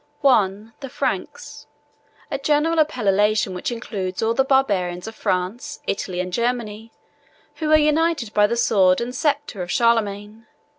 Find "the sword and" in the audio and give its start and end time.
8.47-9.13